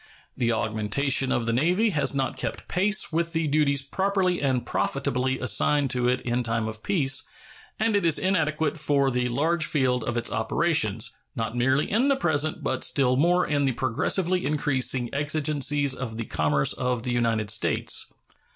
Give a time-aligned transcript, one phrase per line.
[0.35, 5.37] The augmentation of the Navy has not kept pace with the duties properly and profitably
[5.37, 7.29] assigned to it in time of peace,
[7.79, 12.15] and it is inadequate for the large field of its operations, not merely in the
[12.15, 17.51] present, but still more in the progressively increasing exigencies of the commerce of the United
[17.51, 18.11] States.